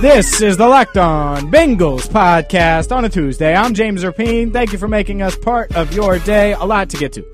[0.00, 3.54] This is the Locked On Bengals podcast on a Tuesday.
[3.54, 4.52] I'm James Rapien.
[4.52, 6.52] Thank you for making us part of your day.
[6.54, 7.24] A lot to get to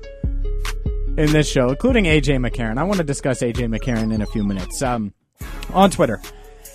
[1.17, 2.77] in this show, including AJ McCarron.
[2.77, 4.81] I want to discuss AJ McCarron in a few minutes.
[4.81, 5.13] Um,
[5.73, 6.21] on Twitter,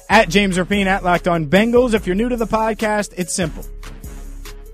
[0.08, 1.94] at James Rapien, at Locked On Bengals.
[1.94, 3.64] If you're new to the podcast, it's simple.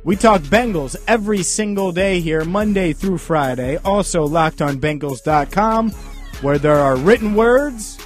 [0.04, 3.76] We talk Bengals every single day here, Monday through Friday.
[3.78, 5.90] Also, lockedonbengals.com,
[6.42, 7.98] where there are written words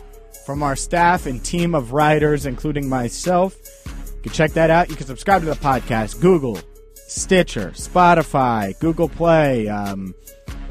[0.45, 3.57] from our staff and team of writers, including myself.
[3.87, 4.91] You can check that out.
[4.91, 6.59] You can subscribe to the podcast, Google,
[6.95, 10.15] Stitcher, Spotify, Google Play, um,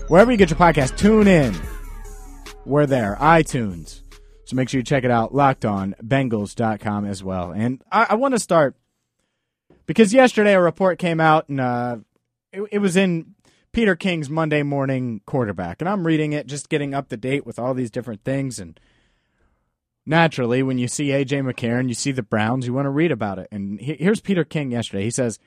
[0.08, 0.98] wherever you get your podcast.
[0.98, 1.56] Tune in.
[2.66, 3.18] We're there.
[3.20, 4.02] iTunes.
[4.46, 5.34] So make sure you check it out.
[5.34, 7.52] Locked on LockedOnBengals.com as well.
[7.52, 8.76] And I, I want to start
[9.86, 11.98] because yesterday a report came out and uh,
[12.52, 13.36] it, it was in
[13.72, 17.58] Peter King's Monday Morning Quarterback, and I'm reading it, just getting up to date with
[17.58, 18.78] all these different things and
[20.06, 23.40] naturally, when you see AJ McCarron, you see the Browns, you want to read about
[23.40, 23.48] it.
[23.52, 25.04] And here's Peter King yesterday.
[25.04, 25.40] He says,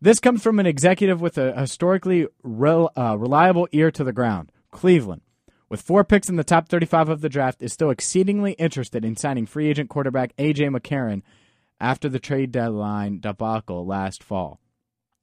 [0.00, 4.52] This comes from an executive with a historically rel- uh, reliable ear to the ground.
[4.70, 5.22] Cleveland,
[5.68, 9.16] with four picks in the top 35 of the draft, is still exceedingly interested in
[9.16, 11.22] signing free agent quarterback AJ McCarron
[11.80, 14.60] after the trade deadline debacle last fall,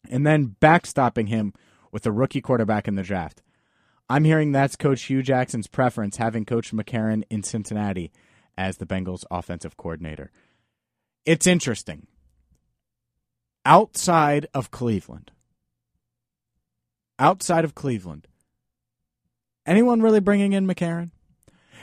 [0.10, 1.54] and then backstopping him
[1.92, 3.42] with a rookie quarterback in the draft.
[4.10, 8.12] I'm hearing that's Coach Hue Jackson's preference, having coached McCarron in Cincinnati
[8.58, 10.32] as the Bengals offensive coordinator.
[11.26, 12.08] It's interesting.
[13.66, 15.32] Outside of Cleveland,
[17.18, 18.28] outside of Cleveland,
[19.66, 21.12] anyone really bringing in McCarron?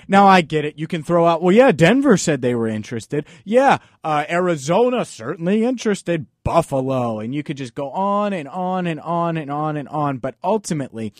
[0.09, 0.79] Now I get it.
[0.79, 3.25] You can throw out, well, yeah, Denver said they were interested.
[3.45, 6.27] Yeah, uh, Arizona certainly interested.
[6.43, 10.19] Buffalo, and you could just go on and on and on and on and on.
[10.19, 11.13] But ultimately,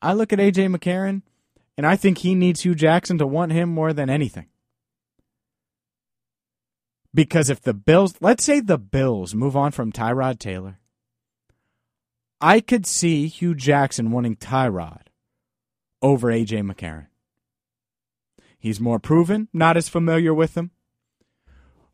[0.00, 1.22] I look at AJ McCarron,
[1.76, 4.46] and I think he needs Hue Jackson to want him more than anything.
[7.16, 10.78] Because if the Bills, let's say the Bills move on from Tyrod Taylor,
[12.42, 15.06] I could see Hue Jackson wanting Tyrod
[16.02, 17.06] over AJ McCarron.
[18.58, 20.72] He's more proven, not as familiar with him,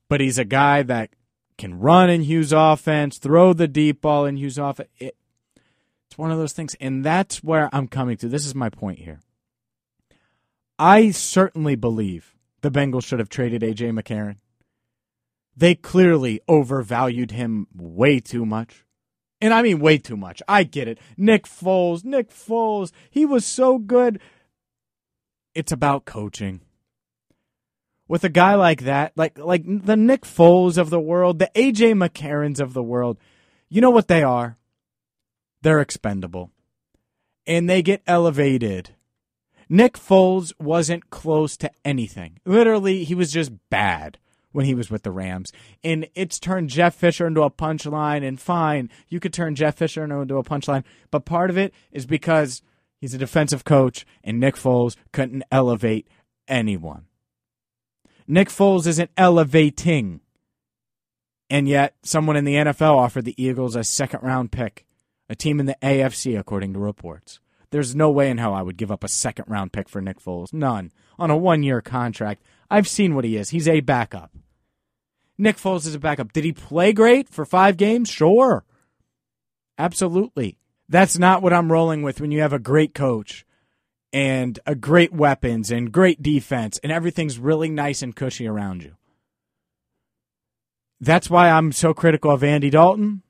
[0.09, 1.11] but he's a guy that
[1.57, 4.89] can run in Hue's offense, throw the deep ball in Hue's offense.
[4.99, 5.17] It,
[6.09, 8.29] it's one of those things, and that's where I'm coming to.
[8.29, 9.21] This is my point here.
[10.81, 14.39] I certainly believe the Bengals should have traded AJ McCarron.
[15.57, 18.85] They clearly overvalued him way too much.
[19.41, 20.41] And I mean way too much.
[20.47, 20.99] I get it.
[21.17, 24.21] Nick Foles, Nick Foles, he was so good.
[25.55, 26.61] It's about coaching.
[28.09, 31.95] With a guy like that, like like the Nick Foles of the world, the AJ
[31.95, 33.19] McCarrons of the world,
[33.69, 34.59] you know what they are?
[35.63, 36.51] They're expendable.
[37.47, 38.91] And they get elevated.
[39.69, 42.39] Nick Foles wasn't close to anything.
[42.45, 44.19] Literally, he was just bad
[44.53, 45.53] when he was with the Rams.
[45.83, 50.05] And it's turned Jeff Fisher into a punchline, and fine, you could turn Jeff Fisher
[50.05, 50.85] into a punchline.
[51.11, 52.63] But part of it is because
[53.01, 56.07] he's a defensive coach, and Nick Foles couldn't elevate
[56.47, 57.07] anyone.
[58.27, 60.21] Nick Foles isn't elevating.
[61.51, 64.87] And yet, someone in the NFL offered the Eagles a second round pick,
[65.29, 67.41] a team in the AFC, according to reports.
[67.73, 70.21] There's no way in hell I would give up a second round pick for Nick
[70.21, 70.53] Foles.
[70.53, 70.93] None.
[71.19, 72.43] On a one year contract.
[72.73, 73.51] I've seen what he is.
[73.51, 74.33] He's a backup.
[75.37, 76.33] Nick Foles is a backup.
[76.33, 78.09] Did he play great for five games?
[78.09, 78.65] Sure.
[79.77, 80.57] Absolutely.
[80.89, 83.45] That's not what I'm rolling with when you have a great coach
[84.11, 88.97] and a great weapons and great defense and everything's really nice and cushy around you.
[90.99, 93.21] That's why I'm so critical of Andy Dalton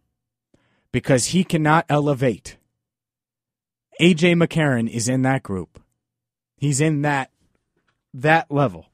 [0.93, 2.59] because he cannot elevate.
[4.01, 5.83] AJ McCarron is in that group.
[6.57, 7.33] He's in that
[8.15, 8.92] that level.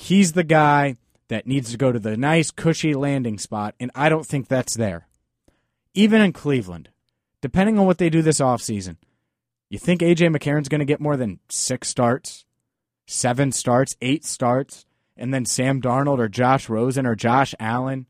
[0.00, 0.94] He's the guy
[1.26, 4.74] that needs to go to the nice, cushy landing spot, and I don't think that's
[4.74, 5.08] there.
[5.92, 6.90] Even in Cleveland,
[7.42, 8.98] depending on what they do this offseason,
[9.68, 12.44] you think AJ McCarron's going to get more than six starts,
[13.08, 14.86] seven starts, eight starts,
[15.16, 18.06] and then Sam Darnold or Josh Rosen or Josh Allen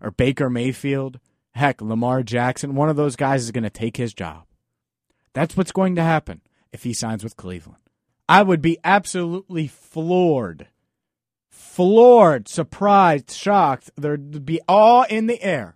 [0.00, 1.20] or Baker Mayfield,
[1.52, 4.46] heck, Lamar Jackson, one of those guys is going to take his job.
[5.32, 6.40] That's what's going to happen
[6.72, 7.82] if he signs with Cleveland.
[8.28, 10.66] I would be absolutely floored
[11.54, 13.90] floored, surprised, shocked.
[13.96, 15.74] There'd be all in the air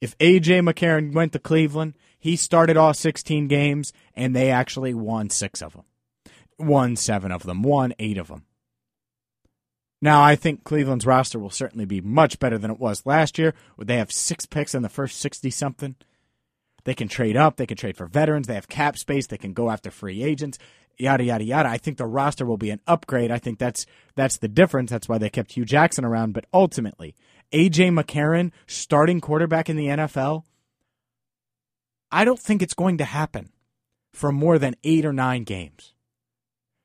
[0.00, 5.30] If AJ McCarron went to Cleveland, he started all 16 games and they actually won
[5.30, 5.84] six of them,
[6.58, 8.44] won seven of them, won eight of them.
[10.02, 13.54] Now, I think Cleveland's roster will certainly be much better than it was last year.
[13.78, 15.96] They have six picks in the first 60 something.
[16.84, 17.56] They can trade up.
[17.56, 18.46] They can trade for veterans.
[18.46, 19.26] They have cap space.
[19.26, 20.58] They can go after free agents.
[20.98, 21.68] Yada yada yada.
[21.68, 23.30] I think the roster will be an upgrade.
[23.30, 24.90] I think that's that's the difference.
[24.90, 26.32] That's why they kept Hue Jackson around.
[26.32, 27.14] But ultimately,
[27.52, 30.44] AJ McCarron starting quarterback in the NFL.
[32.10, 33.50] I don't think it's going to happen
[34.12, 35.92] for more than eight or nine games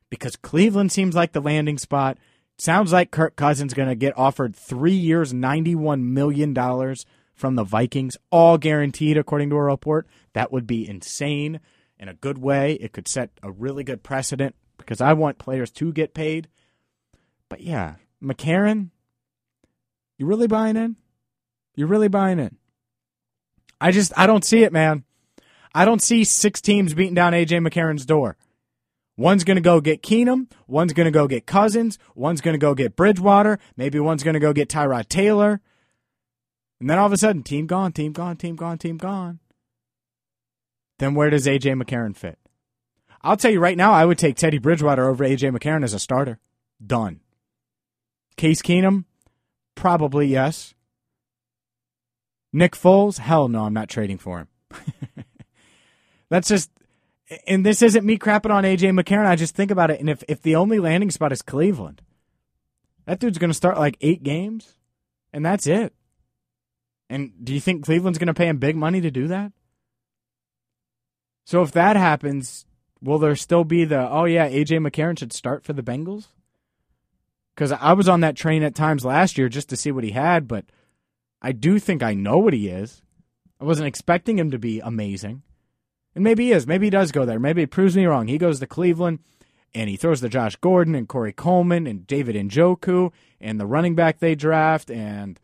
[0.10, 2.18] because Cleveland seems like the landing spot.
[2.58, 6.54] Sounds like Kirk Cousins going to get offered three years, $91 million
[7.34, 10.08] from the Vikings, all guaranteed, according to a report.
[10.34, 11.60] That would be insane
[12.02, 12.74] in a good way.
[12.74, 16.50] It could set a really good precedent because I want players to get paid.
[17.48, 18.90] But yeah, McCarron,
[20.18, 20.98] you really buying in?
[21.76, 22.58] You're really buying in?
[23.80, 25.04] I just, I don't see it, man.
[25.74, 28.36] I don't see six teams beating down AJ McCarron's door.
[29.18, 30.50] One's going to go get Keenum.
[30.68, 32.00] One's going to go get Cousins.
[32.16, 33.60] One's going to go get Bridgewater.
[33.78, 35.62] Maybe one's going to go get Tyrod Taylor.
[36.80, 39.40] And then all of a sudden, team gone, team gone, team gone, team gone.
[41.02, 42.38] Then where does AJ McCarron fit?
[43.24, 46.00] I'll tell you right now, I would take Teddy Bridgewater over AJ McCarron as a
[46.00, 46.38] starter.
[46.86, 47.22] Done.
[48.38, 49.06] Case Keenum,
[49.74, 50.76] probably yes.
[52.54, 54.48] Nick Foles, hell no, I'm not trading for him.
[56.30, 56.70] That's just,
[57.48, 59.26] and this isn't me crapping on AJ McCarron.
[59.26, 62.04] I just think about it, and if if the only landing spot is Cleveland,
[63.08, 64.76] that dude's going to start like eight games,
[65.34, 65.96] and that's it.
[67.10, 69.52] And do you think Cleveland's going to pay him big money to do that?
[71.52, 72.66] So if that happens,
[73.02, 76.28] will there still be the oh yeah, AJ McCarron should start for the Bengals?
[77.54, 80.12] Because I was on that train at times last year just to see what he
[80.12, 80.64] had, but
[81.42, 83.02] I do think I know what he is.
[83.60, 85.42] I wasn't expecting him to be amazing.
[86.16, 86.66] And maybe he is.
[86.66, 87.38] Maybe he does go there.
[87.38, 88.28] Maybe it proves me wrong.
[88.28, 89.20] He goes to Cleveland
[89.76, 93.12] and he throws to Josh Gordon and Corey Coleman and David Njoku
[93.42, 95.38] and the running back they draft and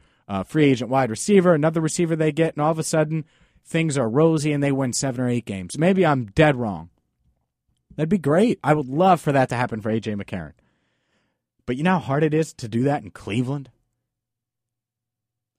[0.46, 3.26] free agent wide receiver, another receiver they get, and all of a sudden
[3.68, 5.78] things are rosy and they win seven or eight games.
[5.78, 6.90] Maybe I'm dead wrong.
[7.96, 8.60] That'd be great.
[8.64, 10.54] I would love for that to happen for AJ McCarron.
[11.66, 13.70] But you know how hard it is to do that in Cleveland?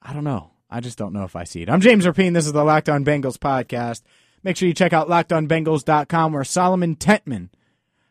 [0.01, 0.53] I don't know.
[0.71, 1.71] I just don't know if I see it.
[1.71, 2.35] I'm James Rapien.
[2.35, 4.03] This is the Locked On Bengals podcast.
[4.43, 7.49] Make sure you check out lockedonbengals.com where Solomon Tentman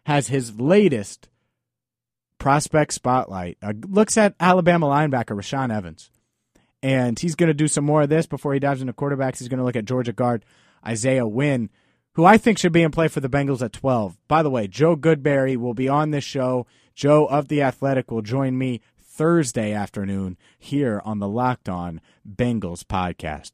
[0.05, 1.29] has his latest
[2.37, 3.57] prospect spotlight.
[3.61, 6.11] Uh, looks at Alabama linebacker Rashaan Evans.
[6.83, 9.39] And he's going to do some more of this before he dives into quarterbacks.
[9.39, 10.45] He's going to look at Georgia guard
[10.85, 11.69] Isaiah Wynn,
[12.13, 14.17] who I think should be in play for the Bengals at 12.
[14.27, 16.67] By the way, Joe Goodberry will be on this show.
[16.95, 22.83] Joe of The Athletic will join me Thursday afternoon here on the Locked On Bengals
[22.83, 23.53] podcast.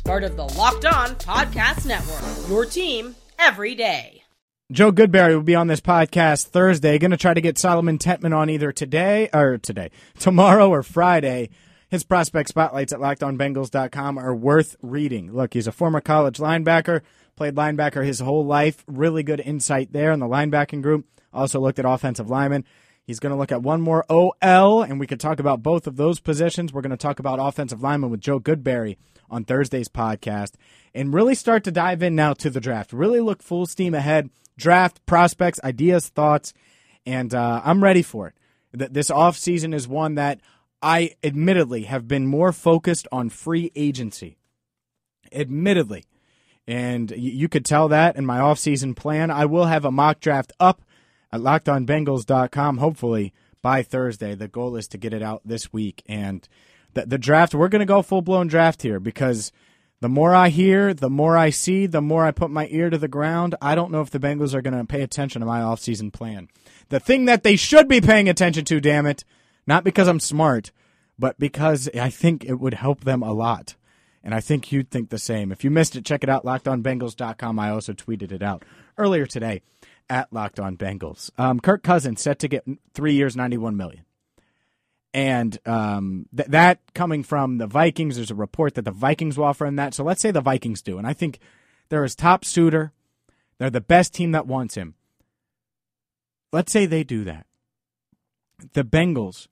[0.00, 2.48] part of the Locked On Podcast Network.
[2.48, 4.22] Your team every day.
[4.72, 6.98] Joe Goodberry will be on this podcast Thursday.
[6.98, 11.50] Going to try to get Solomon Tentman on either today or today, tomorrow or Friday.
[11.88, 15.32] His prospect spotlights at lockedonbengals.com are worth reading.
[15.32, 17.02] Look, he's a former college linebacker
[17.40, 18.84] Played linebacker his whole life.
[18.86, 21.06] Really good insight there in the linebacking group.
[21.32, 22.66] Also looked at offensive linemen.
[23.06, 25.96] He's going to look at one more OL, and we could talk about both of
[25.96, 26.72] those positions.
[26.72, 28.96] We're going to talk about offensive linemen with Joe Goodberry
[29.28, 30.52] on Thursday's podcast
[30.94, 32.92] and really start to dive in now to the draft.
[32.92, 34.30] Really look full steam ahead.
[34.56, 36.52] Draft, prospects, ideas, thoughts,
[37.06, 38.34] and uh, I'm ready for it.
[38.92, 40.40] This offseason is one that
[40.82, 44.36] I admittedly have been more focused on free agency.
[45.32, 46.04] Admittedly.
[46.66, 49.30] And you could tell that in my offseason plan.
[49.30, 50.82] I will have a mock draft up
[51.32, 53.32] at lockedonbengals.com, hopefully
[53.62, 54.34] by Thursday.
[54.34, 56.02] The goal is to get it out this week.
[56.06, 56.46] And
[56.94, 59.52] the, the draft, we're going to go full blown draft here because
[60.00, 62.98] the more I hear, the more I see, the more I put my ear to
[62.98, 63.54] the ground.
[63.60, 66.48] I don't know if the Bengals are going to pay attention to my offseason plan.
[66.88, 69.24] The thing that they should be paying attention to, damn it,
[69.66, 70.72] not because I'm smart,
[71.18, 73.76] but because I think it would help them a lot
[74.22, 75.50] and I think you'd think the same.
[75.50, 77.58] If you missed it, check it out, lockedonbengals.com.
[77.58, 78.64] I also tweeted it out
[78.98, 79.62] earlier today
[80.10, 81.30] at Locked On Bengals.
[81.38, 84.04] Um, Kirk Cousins set to get three years, 91 million.
[85.14, 89.46] And um, th- that coming from the Vikings, there's a report that the Vikings will
[89.46, 89.94] offer him that.
[89.94, 90.98] So let's say the Vikings do.
[90.98, 91.38] And I think
[91.88, 92.92] they're his top suitor.
[93.58, 94.94] They're the best team that wants him.
[96.52, 97.46] Let's say they do that.
[98.72, 99.48] The Bengals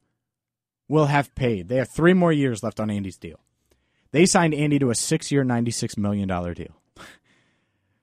[0.89, 1.69] will have paid.
[1.69, 3.41] They have three more years left on Andy's deal.
[4.11, 6.81] They signed Andy to a six year, $96 million deal.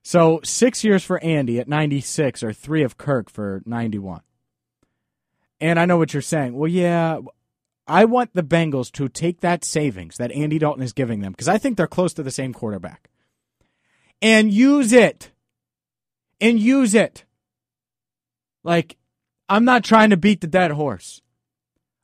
[0.07, 4.21] So six years for Andy at 96 or three of Kirk for 91.
[5.59, 6.55] And I know what you're saying.
[6.55, 7.21] Well, yeah,
[7.87, 11.47] I want the Bengals to take that savings that Andy Dalton is giving them because
[11.47, 13.09] I think they're close to the same quarterback
[14.21, 15.31] and use it.
[16.39, 17.25] And use it.
[18.63, 18.97] Like,
[19.49, 21.23] I'm not trying to beat the dead horse.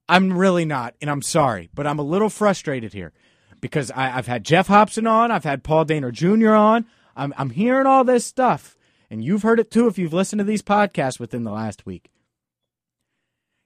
[0.10, 3.14] I'm really not, and I'm sorry, but I'm a little frustrated here
[3.60, 6.56] because I, have had Geoff Hobson on, I've had Paul Dehner Jr.
[6.56, 6.88] on.
[7.16, 8.78] I'm, I'm hearing all this stuff,
[9.10, 12.12] and you've heard it too if you've listened to these podcasts within the last week.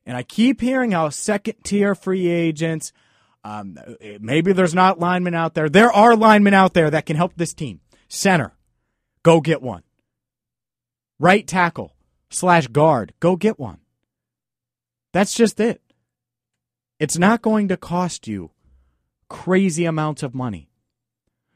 [0.05, 2.93] And I keep hearing how second tier free agents,
[3.43, 3.77] um,
[4.19, 5.69] maybe there's not linemen out there.
[5.69, 7.81] There are linemen out there that can help this team.
[8.07, 8.53] Center,
[9.23, 9.83] go get one.
[11.19, 11.95] Right tackle
[12.29, 13.79] slash guard, go get one.
[15.11, 15.81] That's just it.
[16.99, 18.51] It's not going to cost you
[19.29, 20.69] crazy amounts of money.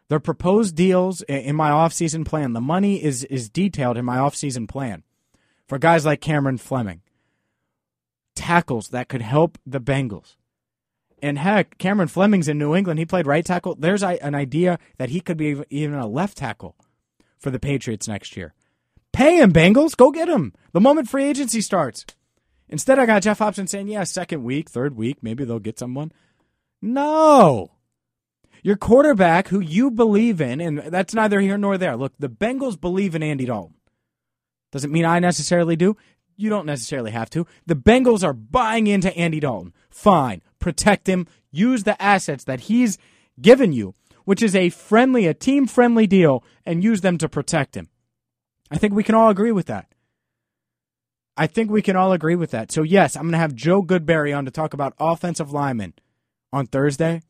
[0.09, 4.67] The proposed deals in my offseason plan, the money is, is detailed in my offseason
[4.67, 5.03] plan
[5.67, 7.01] for guys like Cameron Fleming
[8.35, 10.35] tackles that could help the Bengals.
[11.21, 12.97] And heck, Cameron Fleming's in New England.
[12.97, 13.75] He played right tackle.
[13.75, 16.75] There's an idea that he could be even a left tackle
[17.37, 18.53] for the Patriots next year.
[19.11, 19.97] Pay him, Bengals.
[19.97, 20.53] Go get him.
[20.71, 22.05] The moment free agency starts.
[22.69, 26.11] Instead, I got Geoff Hobson saying, yeah, second week, third week, maybe they'll get someone.
[26.81, 27.71] No.
[28.63, 31.95] Your quarterback, who you believe in, and that's neither here nor there.
[31.95, 33.75] Look, the Bengals believe in Andy Dalton.
[34.71, 35.97] Doesn't mean I necessarily do.
[36.35, 37.45] You don't necessarily have to.
[37.65, 39.73] The Bengals are buying into Andy Dalton.
[39.89, 40.41] Fine.
[40.59, 41.27] Protect him.
[41.51, 42.97] Use the assets that he's
[43.41, 43.93] given you,
[44.25, 47.89] which is a friendly, a team friendly deal, and use them to protect him.
[48.71, 49.87] I think we can all agree with that.
[51.35, 52.71] I think we can all agree with that.
[52.71, 55.93] So, yes, I'm going to have Joe Goodberry on to talk about offensive linemen
[56.51, 57.21] on Thursday.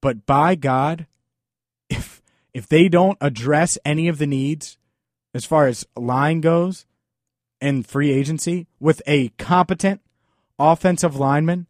[0.00, 1.06] But by God,
[1.90, 4.76] if if they don't address any of the needs
[5.32, 6.86] as far as line goes,
[7.60, 10.00] and free agency with a competent
[10.58, 11.66] offensive lineman,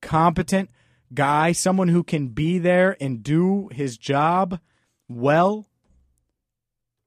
[0.00, 0.70] competent
[1.12, 4.60] guy, someone who can be there and do his job
[5.08, 5.66] well,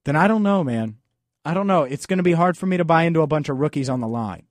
[0.04, 0.98] then I don't know, man.
[1.44, 1.82] I don't know.
[1.82, 4.00] It's going to be hard for me to buy into a bunch of rookies on
[4.00, 4.46] the line.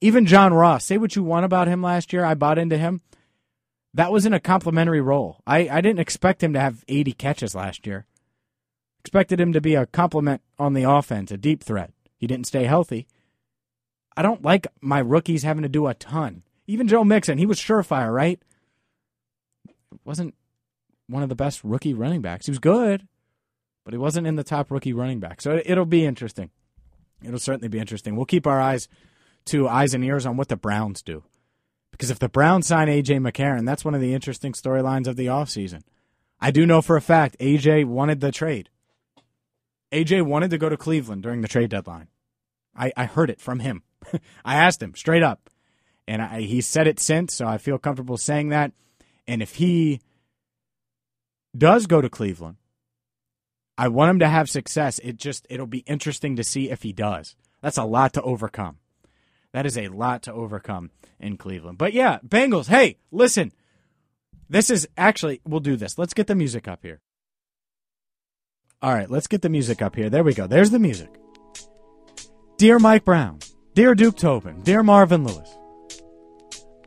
[0.00, 2.24] Even John Ross, say what you want about him last year.
[2.24, 3.00] I bought into him.
[3.94, 5.40] That was in a complimentary role.
[5.46, 8.06] I, I didn't expect him to have 80 catches last year.
[9.00, 11.92] Expected him to be a complement on the offense, a deep threat.
[12.16, 13.06] He didn't stay healthy.
[14.16, 16.42] I don't like my rookies having to do a ton.
[16.66, 18.40] Even Joe Mixon, he was surefire, right?
[20.04, 20.34] Wasn't
[21.06, 22.46] one of the best rookie running backs.
[22.46, 23.06] He was good,
[23.84, 25.40] but he wasn't in the top rookie running back.
[25.40, 26.50] So it'll be interesting.
[27.22, 28.16] It'll certainly be interesting.
[28.16, 28.88] We'll keep our eyes
[29.46, 31.22] to eyes and ears on what the Browns do.
[31.94, 35.26] Because if the Browns sign AJ McCarron, that's one of the interesting storylines of the
[35.26, 35.82] offseason.
[36.40, 38.68] I do know for a fact AJ wanted the trade.
[39.92, 42.08] AJ wanted to go to Cleveland during the trade deadline.
[42.76, 43.84] I, I heard it from him.
[44.44, 45.48] I asked him straight up,
[46.08, 48.72] and I, he said it since, so I feel comfortable saying that.
[49.28, 50.00] And if he
[51.56, 52.56] does go to Cleveland,
[53.78, 54.98] I want him to have success.
[54.98, 57.36] It just it'll be interesting to see if he does.
[57.62, 58.78] That's a lot to overcome.
[59.54, 61.78] That is a lot to overcome in Cleveland.
[61.78, 63.52] But yeah, Bengals, hey, listen.
[64.48, 65.96] This is actually we'll do this.
[65.96, 67.00] Let's get the music up here.
[68.82, 70.10] All right, let's get the music up here.
[70.10, 70.48] There we go.
[70.48, 71.08] There's the music.
[72.58, 73.38] Dear Mike Brown,
[73.74, 75.56] dear Duke Tobin, dear Marvin Lewis,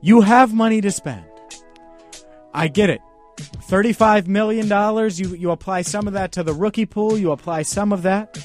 [0.01, 1.25] you have money to spend.
[2.53, 3.00] I get it.
[3.38, 4.67] $35 million,
[5.15, 8.38] you, you apply some of that to the rookie pool, you apply some of that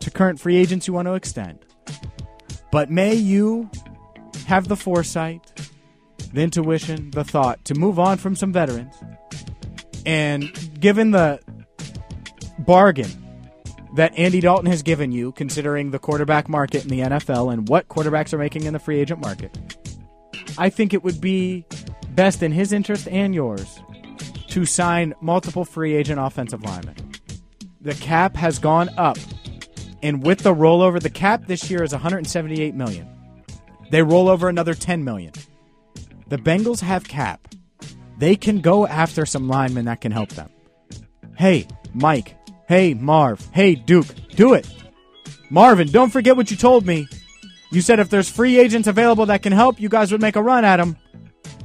[0.00, 1.64] to current free agents you want to extend.
[2.72, 3.70] But may you
[4.46, 5.52] have the foresight,
[6.32, 8.94] the intuition, the thought to move on from some veterans.
[10.04, 10.50] And
[10.80, 11.38] given the
[12.58, 13.10] bargain
[13.94, 17.88] that Andy Dalton has given you, considering the quarterback market in the NFL and what
[17.88, 19.56] quarterbacks are making in the free agent market.
[20.56, 21.66] I think it would be
[22.10, 23.80] best in his interest and yours
[24.48, 26.96] to sign multiple free agent offensive linemen.
[27.80, 29.18] The cap has gone up,
[30.02, 33.08] and with the rollover, the cap this year is 178 million.
[33.90, 35.32] They roll over another 10 million.
[36.28, 37.54] The Bengals have cap.
[38.18, 40.50] They can go after some linemen that can help them.
[41.36, 42.36] Hey, Mike,
[42.72, 43.46] Hey, Marv.
[43.52, 44.06] Hey, Duke.
[44.34, 44.66] Do it.
[45.50, 47.06] Marvin, don't forget what you told me.
[47.70, 50.42] You said if there's free agents available that can help, you guys would make a
[50.42, 50.96] run at them.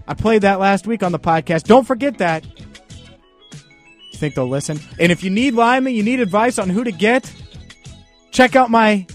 [0.05, 1.63] I played that last week on the podcast.
[1.63, 2.45] Don't forget that.
[4.11, 4.81] You think they'll listen?
[4.99, 7.33] And if you need linemen, you need advice on who to get,
[8.37, 9.07] check out my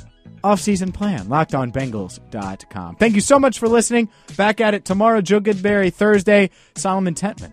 [0.42, 2.96] off-season plan, lockedonbengals.com.
[2.96, 4.08] Thank you so much for listening.
[4.36, 7.52] Back at it tomorrow, Joe Goodberry, Thursday, Solomon Tentman.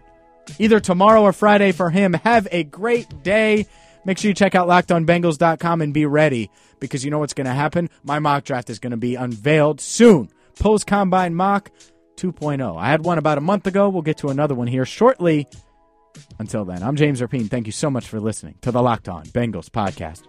[0.58, 2.14] Either tomorrow or Friday for him.
[2.14, 3.68] Have a great day.
[4.04, 6.50] Make sure you check out lockedonbengals.com and be ready
[6.80, 7.92] because you know what's going to happen.
[8.04, 10.30] My mock draft is going to be unveiled soon.
[10.58, 11.70] Post Combine Mock
[12.16, 12.80] 2.0.
[12.80, 13.90] I had one about a month ago.
[13.90, 15.48] We'll get to another one here shortly.
[16.40, 17.48] Until then, I'm James Rapien.
[17.48, 20.29] Thank you so much for listening to the Locked On Bengals podcast.